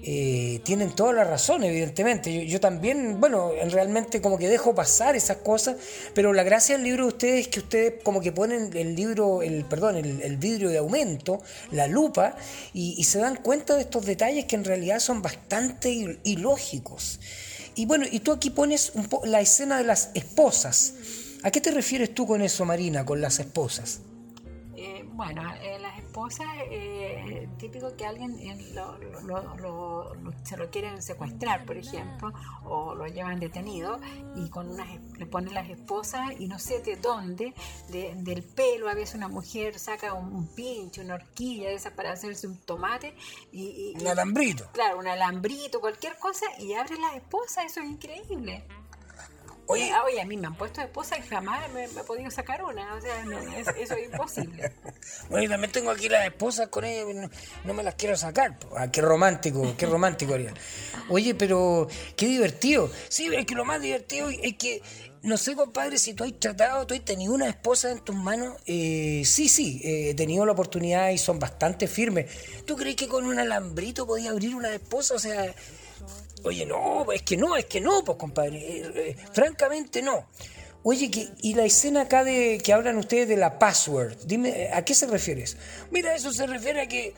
Eh, 0.03 0.61
tienen 0.63 0.95
toda 0.95 1.11
la 1.11 1.23
razón, 1.23 1.63
evidentemente. 1.63 2.45
Yo, 2.45 2.59
también, 2.59 3.19
bueno, 3.19 3.51
realmente 3.69 4.21
como 4.21 4.37
que 4.37 4.47
dejo 4.47 4.73
pasar 4.73 5.15
esas 5.15 5.37
cosas, 5.37 5.75
pero 6.13 6.33
la 6.33 6.43
gracia 6.43 6.75
del 6.75 6.85
libro 6.85 7.03
de 7.03 7.09
ustedes 7.09 7.41
es 7.41 7.47
que 7.49 7.59
ustedes 7.59 7.93
como 8.03 8.21
que 8.21 8.31
ponen 8.31 8.71
el 8.75 8.95
libro, 8.95 9.41
el 9.41 9.65
perdón, 9.65 9.97
el, 9.97 10.37
vidrio 10.37 10.69
de 10.69 10.77
aumento, 10.77 11.41
la 11.71 11.87
lupa, 11.87 12.35
y, 12.73 13.03
se 13.03 13.19
dan 13.19 13.37
cuenta 13.37 13.75
de 13.75 13.81
estos 13.81 14.05
detalles 14.05 14.45
que 14.45 14.55
en 14.55 14.65
realidad 14.65 14.99
son 14.99 15.21
bastante 15.21 16.19
ilógicos. 16.23 17.19
Y 17.75 17.85
bueno, 17.85 18.05
y 18.09 18.19
tú 18.19 18.31
aquí 18.31 18.49
pones 18.49 18.91
un 18.95 19.07
la 19.25 19.41
escena 19.41 19.77
de 19.77 19.83
las 19.83 20.09
esposas. 20.13 20.93
¿A 21.43 21.51
qué 21.51 21.61
te 21.61 21.71
refieres 21.71 22.13
tú 22.13 22.25
con 22.25 22.41
eso, 22.41 22.65
Marina, 22.65 23.05
con 23.05 23.21
las 23.21 23.39
esposas? 23.39 23.99
Bueno, 25.17 25.41
eh, 25.63 25.79
las 25.79 25.97
esposas, 25.97 26.45
eh, 26.69 27.49
típico 27.57 27.95
que 27.97 28.05
alguien 28.05 28.37
eh, 28.39 28.71
lo, 28.75 28.99
lo- 28.99 29.55
lo- 29.57 30.13
lo- 30.13 30.31
se 30.43 30.55
lo 30.57 30.69
quieren 30.69 31.01
secuestrar, 31.01 31.65
por 31.65 31.75
ejemplo, 31.75 32.31
o 32.65 32.93
lo 32.93 33.07
llevan 33.07 33.39
detenido 33.39 33.99
y 34.35 34.47
con 34.49 34.69
unas, 34.69 34.87
le 35.17 35.25
ponen 35.25 35.55
las 35.55 35.67
esposas 35.69 36.39
y 36.39 36.47
no 36.47 36.59
sé 36.59 36.81
de 36.83 36.97
dónde, 36.97 37.55
de- 37.89 38.13
del 38.17 38.43
pelo, 38.43 38.89
a 38.89 38.93
veces 38.93 39.15
una 39.15 39.27
mujer 39.27 39.79
saca 39.79 40.13
un, 40.13 40.31
un 40.33 40.47
pinche, 40.53 41.01
una 41.01 41.15
horquilla 41.15 41.69
de 41.69 41.73
esas 41.73 41.93
para 41.93 42.11
hacerse 42.11 42.45
un 42.47 42.59
tomate 42.59 43.15
y, 43.51 43.63
y- 43.63 43.93
Un 43.95 44.01
y- 44.05 44.07
alambrito. 44.09 44.69
claro, 44.71 44.99
un 44.99 45.07
alambrito, 45.07 45.81
cualquier 45.81 46.19
cosa 46.19 46.45
y 46.59 46.73
abre 46.73 46.95
las 46.99 47.15
esposas, 47.15 47.65
eso 47.65 47.79
es 47.79 47.87
increíble. 47.89 48.67
Oye, 49.67 49.91
Ah, 49.91 50.03
Oye, 50.05 50.21
a 50.21 50.25
mí 50.25 50.37
me 50.37 50.47
han 50.47 50.55
puesto 50.55 50.81
esposa 50.81 51.17
y 51.17 51.21
jamás 51.23 51.69
me, 51.73 51.87
me 51.89 52.01
he 52.01 52.03
podido 52.03 52.31
sacar 52.31 52.63
una, 52.63 52.95
o 52.95 53.01
sea, 53.01 53.23
no, 53.25 53.37
es- 53.39 53.67
eso 53.77 53.95
es 53.95 54.05
imposible. 54.11 54.71
Bueno, 55.29 55.43
yo 55.45 55.49
también 55.49 55.71
tengo 55.71 55.91
aquí 55.91 56.07
las 56.09 56.25
esposas 56.25 56.67
con 56.69 56.83
ella, 56.85 57.03
no, 57.13 57.29
no 57.65 57.73
me 57.73 57.83
las 57.83 57.95
quiero 57.95 58.15
sacar. 58.17 58.57
Ah, 58.75 58.89
qué 58.91 59.01
romántico, 59.01 59.75
qué 59.77 59.85
romántico, 59.87 60.33
Ariel. 60.33 60.53
Oye, 61.09 61.35
pero 61.35 61.87
qué 62.15 62.27
divertido. 62.27 62.89
Sí, 63.09 63.29
es 63.33 63.45
que 63.45 63.55
lo 63.55 63.65
más 63.65 63.81
divertido 63.81 64.29
es 64.29 64.55
que, 64.57 64.81
no 65.23 65.37
sé, 65.37 65.55
compadre, 65.55 65.97
si 65.97 66.13
tú 66.13 66.23
has 66.23 66.33
tratado, 66.39 66.85
tú 66.87 66.93
has 66.93 67.03
tenido 67.03 67.33
una 67.33 67.47
esposa 67.49 67.91
en 67.91 67.99
tus 67.99 68.15
manos. 68.15 68.55
Eh, 68.65 69.23
sí, 69.25 69.49
sí, 69.49 69.81
eh, 69.83 70.09
he 70.11 70.13
tenido 70.13 70.45
la 70.45 70.53
oportunidad 70.53 71.09
y 71.09 71.17
son 71.17 71.39
bastante 71.39 71.87
firmes. 71.87 72.31
¿Tú 72.65 72.75
crees 72.77 72.95
que 72.95 73.07
con 73.07 73.25
un 73.25 73.37
alambrito 73.39 74.05
podía 74.07 74.31
abrir 74.31 74.55
una 74.55 74.73
esposa? 74.73 75.15
O 75.15 75.19
sea, 75.19 75.53
oye, 76.43 76.65
no, 76.65 77.11
es 77.11 77.21
que 77.23 77.37
no, 77.37 77.55
es 77.55 77.65
que 77.65 77.81
no, 77.81 78.03
pues, 78.03 78.17
compadre. 78.17 78.57
Eh, 78.57 78.91
eh, 78.95 79.15
francamente, 79.33 80.01
no. 80.01 80.27
Oye, 80.83 81.11
que, 81.11 81.27
y 81.41 81.53
la 81.55 81.65
escena 81.65 82.01
acá 82.01 82.23
de 82.23 82.59
que 82.63 82.71
hablan 82.71 82.97
ustedes 82.97 83.27
de 83.27 83.35
la 83.37 83.59
password, 83.59 84.15
dime, 84.25 84.69
¿a 84.73 84.85
qué 84.85 84.93
se 84.93 85.07
refiere 85.07 85.43
eso? 85.43 85.57
Mira, 85.91 86.15
eso 86.15 86.31
se 86.31 86.47
refiere 86.47 86.81
a 86.81 86.87
que, 86.87 87.13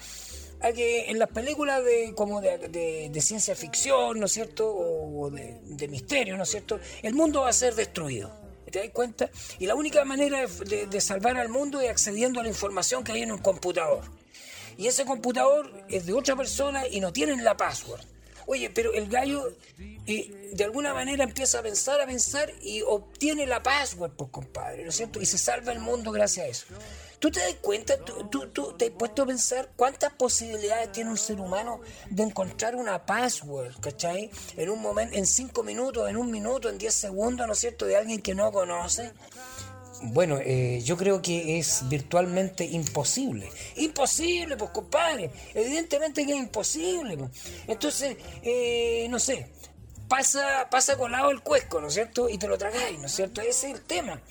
a 0.61 0.71
que 0.71 1.09
en 1.11 1.19
las 1.19 1.29
películas 1.29 1.83
de, 1.83 2.13
como 2.15 2.41
de, 2.41 3.11
ciencia 3.21 3.55
ficción, 3.55 4.19
¿no 4.19 4.25
es 4.25 4.31
cierto? 4.31 4.73
O 4.75 5.29
de, 5.29 5.87
misterio, 5.87 6.35
¿no 6.37 6.43
es 6.43 6.49
cierto? 6.49 6.79
El 7.03 7.13
mundo 7.13 7.41
va 7.41 7.49
a 7.49 7.53
ser 7.53 7.75
destruido. 7.75 8.31
¿Te 8.71 8.79
das 8.79 8.89
cuenta? 8.89 9.29
Y 9.59 9.65
la 9.65 9.73
única 9.75 10.05
manera 10.05 10.45
de- 10.47 10.85
de 10.87 11.01
salvar 11.01 11.37
al 11.37 11.49
mundo 11.49 11.81
es 11.81 11.89
accediendo 11.89 12.39
a 12.39 12.43
la 12.43 12.49
información 12.49 13.03
que 13.03 13.11
hay 13.11 13.23
en 13.23 13.31
un 13.31 13.39
computador. 13.39 14.03
Y 14.77 14.87
ese 14.87 15.05
computador 15.05 15.71
es 15.89 16.05
de 16.05 16.13
otra 16.13 16.35
persona 16.35 16.87
y 16.87 16.99
no 17.01 17.11
tienen 17.11 17.43
la 17.43 17.57
password. 17.57 18.01
Oye, 18.51 18.71
pero 18.71 18.91
el 18.93 19.07
gallo 19.09 19.53
eh, 20.07 20.49
de 20.53 20.63
alguna 20.63 20.91
manera 20.91 21.23
empieza 21.23 21.59
a 21.59 21.61
pensar, 21.61 22.01
a 22.01 22.07
pensar 22.07 22.51
y 22.63 22.81
obtiene 22.81 23.45
la 23.45 23.61
password, 23.61 24.13
pues 24.13 24.31
compadre, 24.31 24.81
¿no 24.81 24.89
es 24.89 24.95
cierto? 24.95 25.21
Y 25.21 25.27
se 25.27 25.37
salva 25.37 25.71
el 25.71 25.77
mundo 25.77 26.11
gracias 26.11 26.47
a 26.47 26.49
eso. 26.49 26.65
¿Tú 27.19 27.29
te 27.29 27.41
das 27.41 27.53
cuenta? 27.61 27.95
¿Tú, 28.03 28.27
tú, 28.27 28.47
tú 28.47 28.73
te 28.75 28.85
has 28.85 28.91
puesto 28.91 29.21
a 29.21 29.27
pensar 29.27 29.69
cuántas 29.75 30.13
posibilidades 30.13 30.91
tiene 30.91 31.11
un 31.11 31.17
ser 31.17 31.39
humano 31.39 31.81
de 32.09 32.23
encontrar 32.23 32.75
una 32.75 33.05
password, 33.05 33.79
¿cachai? 33.81 34.31
En 34.57 34.71
un 34.71 34.81
momento, 34.81 35.15
en 35.15 35.27
cinco 35.27 35.61
minutos, 35.61 36.09
en 36.09 36.17
un 36.17 36.31
minuto, 36.31 36.69
en 36.69 36.79
diez 36.79 36.95
segundos, 36.95 37.45
¿no 37.45 37.53
es 37.53 37.59
cierto? 37.59 37.85
De 37.85 37.97
alguien 37.97 38.19
que 38.19 38.33
no 38.33 38.51
conoce. 38.51 39.13
Bueno, 40.01 40.37
eh, 40.41 40.81
yo 40.83 40.95
creo 40.97 41.21
que 41.21 41.59
es 41.59 41.83
virtualmente 41.89 42.63
imposible. 42.63 43.49
Imposible, 43.75 44.55
pues 44.55 44.71
compadre. 44.71 45.29
Evidentemente 45.53 46.25
que 46.25 46.33
es 46.33 46.39
imposible. 46.39 47.17
pues. 47.17 47.31
Entonces, 47.67 48.17
eh, 48.43 49.07
no 49.09 49.19
sé, 49.19 49.47
pasa, 50.07 50.67
pasa 50.69 50.97
colado 50.97 51.31
el 51.31 51.41
cuesco, 51.41 51.81
¿no 51.81 51.87
es 51.87 51.93
cierto? 51.93 52.29
Y 52.29 52.37
te 52.37 52.47
lo 52.47 52.57
tragáis, 52.57 52.99
¿no 52.99 53.05
es 53.05 53.13
cierto? 53.13 53.41
Ese 53.41 53.69
es 53.69 53.75
el 53.75 53.81
tema. 53.81 54.21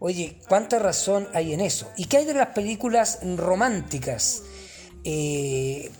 Oye, 0.00 0.38
¿cuánta 0.48 0.78
razón 0.78 1.28
hay 1.32 1.54
en 1.54 1.60
eso? 1.60 1.90
¿Y 1.96 2.06
qué 2.06 2.18
hay 2.18 2.24
de 2.24 2.34
las 2.34 2.48
películas 2.48 3.20
románticas? 3.36 4.42
Eh, 5.04 5.90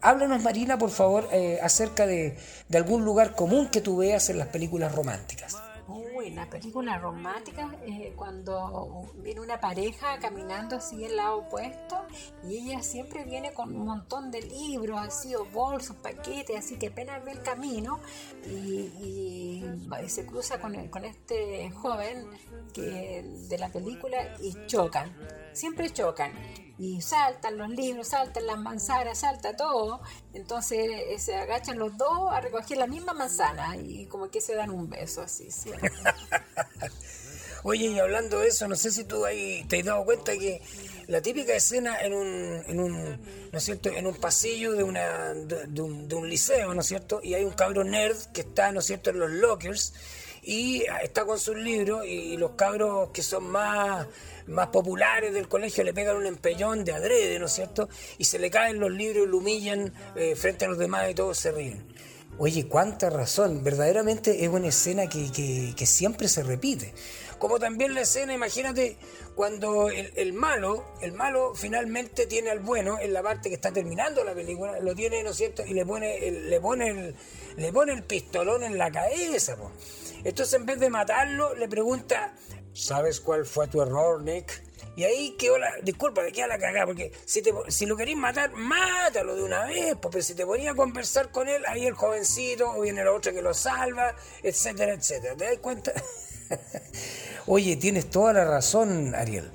háblanos, 0.00 0.42
Marina, 0.42 0.78
por 0.78 0.90
favor, 0.90 1.28
eh, 1.32 1.58
acerca 1.62 2.06
de, 2.06 2.36
de 2.68 2.78
algún 2.78 3.04
lugar 3.04 3.34
común 3.34 3.68
que 3.68 3.80
tú 3.80 3.96
veas 3.96 4.28
en 4.30 4.38
las 4.38 4.48
películas 4.48 4.94
románticas. 4.94 5.56
La 6.30 6.48
película 6.48 6.98
romántica, 6.98 7.74
eh, 7.84 8.12
cuando 8.16 9.10
viene 9.16 9.40
una 9.40 9.60
pareja 9.60 10.18
caminando 10.18 10.76
así 10.76 11.04
el 11.04 11.16
lado 11.16 11.38
opuesto 11.38 11.96
y 12.44 12.56
ella 12.70 12.82
siempre 12.82 13.24
viene 13.24 13.52
con 13.52 13.74
un 13.74 13.84
montón 13.86 14.30
de 14.30 14.42
libros, 14.42 14.98
así, 15.00 15.34
o 15.34 15.44
bolsos, 15.46 15.96
paquetes, 15.96 16.56
así 16.56 16.76
que 16.78 16.88
apenas 16.88 17.24
ve 17.24 17.32
el 17.32 17.42
camino 17.42 17.98
y 18.46 19.64
se 20.08 20.26
cruza 20.26 20.60
con, 20.60 20.74
el- 20.74 20.90
con 20.90 21.04
este 21.04 21.70
joven 21.70 22.26
que, 22.72 23.22
de 23.48 23.58
la 23.58 23.68
película 23.68 24.16
y 24.40 24.54
chocan, 24.66 25.12
siempre 25.52 25.90
chocan. 25.90 26.32
Y 26.78 27.00
saltan 27.00 27.58
los 27.58 27.68
libros, 27.68 28.08
saltan 28.08 28.46
las 28.46 28.58
manzanas, 28.58 29.18
salta 29.18 29.56
todo. 29.56 30.00
Entonces 30.32 30.88
eh, 30.90 31.18
se 31.18 31.36
agachan 31.36 31.78
los 31.78 31.96
dos 31.96 32.32
a 32.32 32.40
recoger 32.40 32.78
la 32.78 32.86
misma 32.86 33.12
manzana 33.12 33.76
y 33.76 34.06
como 34.06 34.30
que 34.30 34.40
se 34.40 34.54
dan 34.54 34.70
un 34.70 34.90
beso 34.90 35.22
así. 35.22 35.50
¿sí? 35.50 35.70
Oye, 37.64 37.86
y 37.86 37.98
hablando 38.00 38.40
de 38.40 38.48
eso, 38.48 38.66
no 38.66 38.74
sé 38.74 38.90
si 38.90 39.04
tú 39.04 39.24
ahí 39.24 39.64
te 39.68 39.78
has 39.78 39.84
dado 39.84 40.04
cuenta 40.04 40.32
que 40.32 40.60
la 41.06 41.20
típica 41.20 41.54
escena 41.54 42.00
en 42.00 42.12
un, 42.12 42.62
en 42.66 42.80
un, 42.80 43.50
¿no 43.52 43.58
es 43.58 43.62
cierto?, 43.62 43.90
en 43.90 44.06
un 44.06 44.16
pasillo 44.16 44.72
de, 44.72 44.82
una, 44.82 45.34
de, 45.34 45.66
de 45.68 45.80
un, 45.80 46.08
de 46.08 46.14
un 46.16 46.28
liceo, 46.28 46.74
¿no 46.74 46.80
es 46.80 46.86
cierto?, 46.88 47.20
y 47.22 47.34
hay 47.34 47.44
un 47.44 47.52
cabro 47.52 47.84
nerd 47.84 48.16
que 48.32 48.40
está, 48.40 48.72
¿no 48.72 48.80
es 48.80 48.86
cierto?, 48.86 49.10
en 49.10 49.20
los 49.20 49.30
lockers 49.30 49.94
y 50.42 50.84
está 51.02 51.24
con 51.24 51.38
sus 51.38 51.56
libros 51.56 52.04
y 52.06 52.36
los 52.36 52.52
cabros 52.52 53.10
que 53.10 53.22
son 53.22 53.44
más, 53.44 54.06
más 54.46 54.68
populares 54.68 55.32
del 55.32 55.48
colegio 55.48 55.84
le 55.84 55.94
pegan 55.94 56.16
un 56.16 56.26
empellón 56.26 56.84
de 56.84 56.92
adrede, 56.92 57.38
¿no 57.38 57.46
es 57.46 57.52
cierto?, 57.52 57.88
y 58.18 58.24
se 58.24 58.38
le 58.38 58.50
caen 58.50 58.80
los 58.80 58.90
libros 58.90 59.26
y 59.26 59.30
lo 59.30 59.38
humillan 59.38 59.92
eh, 60.16 60.34
frente 60.36 60.64
a 60.64 60.68
los 60.68 60.78
demás 60.78 61.10
y 61.10 61.14
todos 61.14 61.38
se 61.38 61.52
ríen. 61.52 61.84
Oye, 62.38 62.66
cuánta 62.66 63.10
razón. 63.10 63.62
Verdaderamente 63.62 64.42
es 64.42 64.48
una 64.48 64.68
escena 64.68 65.06
que, 65.06 65.30
que- 65.30 65.74
que 65.76 65.86
siempre 65.86 66.28
se 66.28 66.42
repite. 66.42 66.94
Como 67.38 67.58
también 67.58 67.92
la 67.94 68.00
escena, 68.00 68.32
imagínate, 68.32 68.96
cuando 69.34 69.90
el, 69.90 70.12
el 70.16 70.32
malo, 70.32 70.84
el 71.02 71.12
malo 71.12 71.52
finalmente 71.54 72.26
tiene 72.26 72.50
al 72.50 72.60
bueno 72.60 72.98
en 73.00 73.12
la 73.12 73.22
parte 73.22 73.48
que 73.50 73.56
está 73.56 73.70
terminando 73.72 74.24
la 74.24 74.32
película, 74.32 74.80
lo 74.80 74.94
tiene, 74.94 75.22
¿no 75.22 75.30
es 75.30 75.36
cierto? 75.36 75.62
Y 75.66 75.74
le 75.74 75.84
pone 75.84 76.26
el, 76.26 76.48
le 76.48 76.60
pone 76.60 76.88
el, 76.88 77.14
le 77.56 77.72
pone 77.72 77.92
el 77.92 78.02
pistolón 78.04 78.62
en 78.62 78.78
la 78.78 78.90
cabeza, 78.90 79.56
po. 79.56 79.70
Entonces 80.24 80.54
en 80.54 80.66
vez 80.66 80.78
de 80.78 80.90
matarlo, 80.90 81.54
le 81.54 81.68
pregunta, 81.68 82.34
¿sabes 82.72 83.20
cuál 83.20 83.44
fue 83.44 83.68
tu 83.68 83.82
error, 83.82 84.22
Nick? 84.22 84.62
Y 84.94 85.04
ahí 85.04 85.36
quedó 85.38 85.58
la. 85.58 85.72
Disculpa, 85.82 86.22
queda 86.32 86.48
la 86.48 86.58
cagada, 86.58 86.86
porque 86.86 87.12
si, 87.24 87.40
te, 87.40 87.52
si 87.68 87.86
lo 87.86 87.96
querés 87.96 88.16
matar, 88.16 88.52
mátalo 88.52 89.34
de 89.34 89.42
una 89.42 89.64
vez, 89.64 89.96
pero 90.00 90.22
si 90.22 90.34
te 90.34 90.44
ponía 90.44 90.72
a 90.72 90.74
conversar 90.74 91.30
con 91.30 91.48
él, 91.48 91.62
ahí 91.66 91.86
el 91.86 91.94
jovencito, 91.94 92.70
o 92.70 92.82
viene 92.82 93.02
la 93.02 93.12
otra 93.12 93.32
que 93.32 93.40
lo 93.40 93.54
salva, 93.54 94.14
etcétera, 94.42 94.92
etcétera. 94.92 95.34
¿Te 95.34 95.44
das 95.44 95.58
cuenta? 95.58 95.92
Oye, 97.46 97.76
tienes 97.76 98.10
toda 98.10 98.34
la 98.34 98.44
razón, 98.44 99.14
Ariel. 99.14 99.50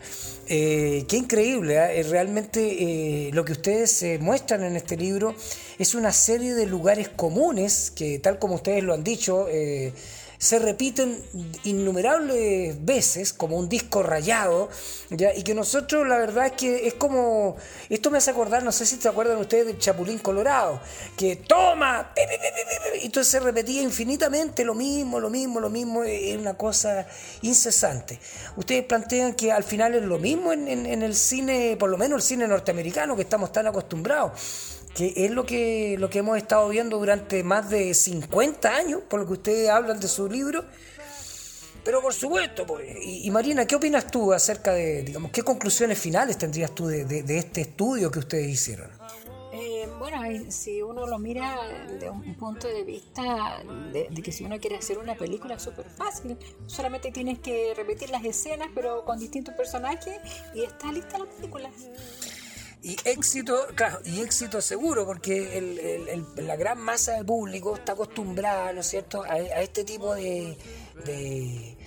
Eh, 0.48 1.06
qué 1.08 1.18
increíble, 1.18 1.76
¿eh? 1.76 2.00
Eh, 2.00 2.04
realmente 2.04 3.30
lo 3.32 3.46
que 3.46 3.52
ustedes 3.52 4.20
muestran 4.20 4.64
en 4.64 4.76
este 4.76 4.98
libro 4.98 5.36
es 5.78 5.94
una 5.94 6.12
serie 6.12 6.56
de 6.56 6.66
lugares 6.66 7.10
comunes 7.10 7.92
que, 7.92 8.18
tal 8.20 8.40
como 8.40 8.56
ustedes 8.56 8.84
lo 8.84 8.94
han 8.94 9.04
dicho, 9.04 9.48
se 10.38 10.60
repiten 10.60 11.20
innumerables 11.64 12.84
veces 12.86 13.34
como 13.34 13.58
un 13.58 13.70
disco 13.70 14.04
rayado, 14.04 14.70
¿ya? 15.10 15.34
y 15.34 15.44
que 15.44 15.54
nosotros 15.54 16.08
la 16.08 16.18
verdad 16.18 16.48
es 16.48 16.52
que 16.54 16.88
es 16.88 16.94
como, 16.94 17.56
esto 17.90 18.12
me 18.12 18.18
hace 18.20 18.32
acordar, 18.32 18.64
no 18.64 18.72
sé 18.72 18.86
si 18.86 18.98
se 18.98 19.08
acuerdan 19.10 19.38
ustedes 19.38 19.66
del 19.68 19.80
Chapulín 19.80 20.20
Colorado, 20.20 20.80
que 21.18 21.36
toma, 21.38 22.12
y 23.02 23.06
entonces 23.08 23.32
se 23.32 23.40
repetía 23.40 23.82
infinitamente 23.82 24.64
lo 24.64 24.76
mismo, 24.76 25.20
lo 25.20 25.30
mismo, 25.30 25.60
lo 25.60 25.70
mismo, 25.70 26.04
es 26.04 26.38
una 26.38 26.56
cosa 26.56 27.08
incesante. 27.42 28.20
Ustedes 28.56 28.84
plantean 28.86 29.34
que 29.34 29.52
al 29.52 29.64
final 29.64 29.96
es 29.96 30.04
lo 30.04 30.20
mismo 30.20 30.54
en, 30.54 30.68
en- 30.68 30.86
en 30.86 31.02
el 31.02 31.16
cine, 31.16 31.76
por 31.80 31.90
lo 31.90 31.98
menos 31.98 32.18
el 32.18 32.28
cine 32.28 32.48
norteamericano, 32.48 33.16
que 33.16 33.24
estamos 33.24 33.52
tan 33.52 33.68
acostumbrados 33.68 34.32
que 34.98 35.14
es 35.16 35.30
lo 35.32 35.46
que, 35.46 35.96
lo 36.00 36.10
que 36.10 36.20
hemos 36.20 36.38
estado 36.38 36.68
viendo 36.70 36.98
durante 36.98 37.44
más 37.44 37.70
de 37.70 37.94
50 37.94 38.76
años, 38.76 39.04
por 39.08 39.20
lo 39.20 39.28
que 39.28 39.34
ustedes 39.34 39.70
hablan 39.70 40.00
de 40.00 40.08
su 40.08 40.28
libro. 40.28 40.66
Pero 41.86 42.02
por 42.02 42.14
supuesto, 42.14 42.66
pues. 42.66 42.98
Y, 43.02 43.30
Marina, 43.30 43.66
¿qué 43.66 43.76
opinas 43.76 44.08
tú 44.08 44.34
acerca 44.34 44.74
de, 44.74 45.04
digamos, 45.04 45.32
qué 45.32 45.44
conclusiones 45.44 46.00
finales 46.00 46.38
tendrías 46.38 46.74
tú 46.74 46.88
de, 46.88 47.06
de- 47.06 47.38
este 47.38 47.62
estudio 47.62 48.10
que 48.10 48.20
ustedes 48.20 48.50
hicieron? 48.50 48.90
Eh, 49.54 49.88
bueno, 50.00 50.20
ahí, 50.20 50.52
si 50.52 50.82
uno 50.82 51.06
lo 51.06 51.20
mira 51.20 51.56
de 52.00 52.10
un 52.10 52.36
punto 52.36 52.68
de 52.68 52.84
vista 52.84 53.64
de, 53.94 54.08
que 54.22 54.32
si 54.32 54.44
uno 54.44 54.60
quiere 54.60 54.78
hacer 54.78 54.98
una 54.98 55.16
película 55.16 55.60
súper 55.60 55.86
fácil, 55.90 56.38
solamente 56.66 57.12
tienes 57.12 57.40
que 57.40 57.74
repetir 57.76 58.10
las 58.10 58.26
escenas 58.26 58.68
pero 58.76 59.06
con 59.06 59.18
distintos 59.20 59.54
personajes 59.56 60.18
y 60.54 60.64
está 60.64 60.92
lista 60.92 61.20
la 61.20 61.26
película. 61.26 61.70
Y 62.88 62.96
éxito, 63.04 63.68
claro, 63.76 64.00
y 64.06 64.22
éxito 64.22 64.62
seguro, 64.62 65.06
porque 65.06 65.58
el- 65.58 66.48
la 66.48 66.56
gran 66.56 66.80
masa 66.80 67.18
de 67.18 67.26
público 67.26 67.76
está 67.76 67.92
acostumbrada, 67.92 68.72
¿no 68.72 68.80
es 68.80 68.88
cierto?, 68.88 69.24
a, 69.24 69.40
este 69.40 69.84
tipo 69.84 70.16
de, 70.16 70.58
de, 71.06 71.78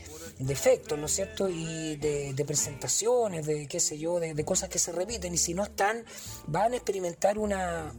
de 0.40 0.52
efectos, 0.52 0.98
¿no 0.98 1.06
es 1.06 1.12
cierto? 1.12 1.48
Y 1.48 1.96
de, 1.96 2.44
presentaciones, 2.46 3.46
de 3.46 3.66
qué 3.66 3.80
sé 3.80 3.96
yo, 3.98 4.20
de, 4.20 4.44
cosas 4.44 4.68
que 4.68 4.78
se 4.78 4.92
repiten. 4.92 5.32
Y 5.32 5.38
si 5.38 5.54
no 5.54 5.62
están, 5.62 6.04
van 6.46 6.74
a 6.74 6.76
experimentar 6.76 7.38
una, 7.38 7.94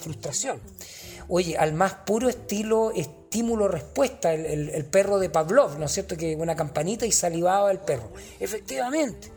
frustración. 0.00 0.60
Oye, 1.28 1.56
al 1.56 1.72
más 1.72 1.94
puro 2.06 2.28
estilo 2.28 2.92
estímulo-respuesta, 2.92 4.32
el, 4.32 4.84
perro 4.86 5.18
de 5.18 5.28
Pavlov, 5.28 5.76
¿no 5.78 5.86
es 5.86 5.92
cierto? 5.92 6.16
Que 6.16 6.36
una 6.36 6.54
campanita 6.54 7.04
y 7.04 7.10
salivaba 7.10 7.72
el 7.72 7.80
perro. 7.80 8.12
Efectivamente. 8.38 9.32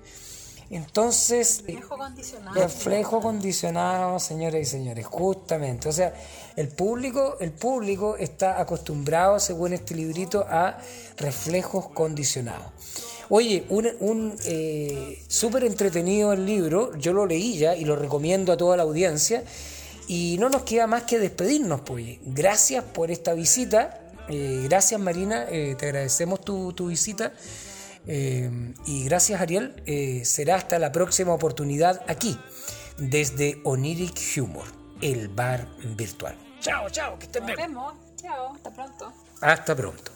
Entonces, 0.70 1.64
reflejo 1.66 1.98
condicionado. 1.98 2.56
Reflejo 2.56 3.22
condicionado, 3.22 4.20
señores 4.20 4.68
y 4.68 4.72
señores, 4.72 5.06
justamente. 5.06 5.88
O 5.88 5.94
sea, 5.94 6.14
el 6.56 6.68
público, 6.68 7.38
el 7.40 7.52
público 7.52 8.18
está 8.18 8.60
acostumbrado, 8.60 9.40
según 9.40 9.74
este 9.74 9.96
librito, 9.96 10.46
a 10.50 10.78
reflejos 11.18 11.88
condicionados. 11.90 12.68
Oye, 13.30 13.66
un, 13.70 13.90
un 14.00 14.36
eh, 14.46 15.24
súper 15.28 15.64
entretenido 15.66 16.34
el 16.34 16.46
libro, 16.46 16.96
yo 16.98 17.12
lo 17.14 17.26
leí 17.26 17.58
ya 17.58 17.76
y 17.76 17.84
lo 17.84 17.96
recomiendo 17.96 18.52
a 18.54 18.58
toda 18.58 18.78
la 18.78 18.84
audiencia. 18.84 19.44
Y 20.08 20.38
no 20.40 20.50
nos 20.50 20.62
queda 20.64 20.88
más 20.88 21.04
que 21.04 21.20
despedirnos, 21.20 21.82
pues. 21.82 22.20
Gracias 22.26 22.84
por 22.84 23.12
esta 23.12 23.34
visita. 23.34 24.00
Eh, 24.30 24.62
gracias, 24.64 25.00
Marina. 25.00 25.46
Eh, 25.50 25.76
te 25.78 25.88
agradecemos 25.88 26.42
tu, 26.42 26.72
tu 26.72 26.88
visita. 26.88 27.34
Eh, 28.08 28.74
y 28.86 29.04
gracias 29.04 29.42
Ariel, 29.42 29.84
eh, 29.86 30.24
será 30.24 30.56
hasta 30.56 30.80
la 30.80 30.92
próxima 30.92 31.34
oportunidad 31.34 32.02
aquí, 32.08 32.40
desde 32.98 33.60
Oniric 33.66 34.18
Humor, 34.38 34.66
el 35.02 35.28
bar 35.28 35.68
virtual. 35.96 36.38
Chao, 36.62 36.90
chao, 36.90 37.20
que 37.20 37.26
estén 37.26 37.46
bien. 37.46 37.58
Nos 37.58 37.68
vemos, 37.68 37.94
chao, 38.16 38.54
hasta 38.56 38.74
pronto. 38.74 39.14
Hasta 39.42 39.76
pronto. 39.76 40.12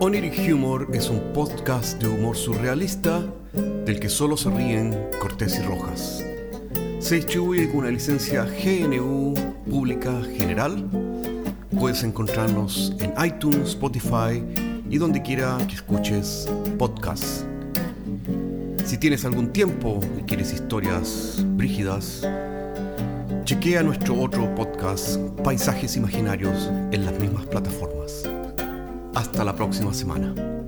Oniric 0.00 0.52
Humor 0.52 0.88
es 0.92 1.08
un 1.08 1.32
podcast 1.32 2.02
de 2.02 2.08
humor 2.08 2.36
surrealista 2.36 3.22
del 3.52 4.00
que 4.00 4.08
solo 4.08 4.36
se 4.36 4.50
ríen 4.50 5.10
Cortés 5.20 5.58
y 5.58 5.62
Rojas. 5.62 6.24
Se 7.00 7.14
distribuye 7.16 7.66
con 7.68 7.78
una 7.78 7.90
licencia 7.90 8.44
GNU 8.44 9.34
Pública 9.68 10.22
General. 10.36 10.86
Puedes 11.76 12.04
encontrarnos 12.04 12.94
en 13.00 13.14
iTunes, 13.24 13.70
Spotify 13.70 14.44
y 14.88 14.98
donde 14.98 15.22
quiera 15.22 15.56
que 15.66 15.76
escuches 15.76 16.46
podcasts. 16.78 17.46
Si 18.84 18.98
tienes 18.98 19.24
algún 19.24 19.50
tiempo 19.50 20.00
y 20.18 20.24
quieres 20.24 20.52
historias 20.52 21.42
brígidas, 21.56 22.28
chequea 23.44 23.82
nuestro 23.82 24.20
otro 24.20 24.54
podcast, 24.54 25.16
Paisajes 25.42 25.96
Imaginarios, 25.96 26.70
en 26.92 27.06
las 27.06 27.18
mismas 27.18 27.46
plataformas. 27.46 28.28
Hasta 29.14 29.42
la 29.42 29.56
próxima 29.56 29.94
semana. 29.94 30.59